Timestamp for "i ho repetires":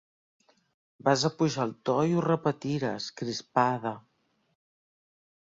2.13-3.11